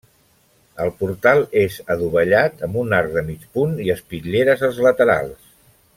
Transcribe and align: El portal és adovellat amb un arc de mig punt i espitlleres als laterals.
El 0.85 0.93
portal 1.01 1.41
és 1.65 1.77
adovellat 1.97 2.65
amb 2.69 2.79
un 2.85 2.97
arc 3.01 3.13
de 3.19 3.25
mig 3.31 3.47
punt 3.59 3.77
i 3.87 3.93
espitlleres 3.99 4.65
als 4.71 4.81
laterals. 4.87 5.51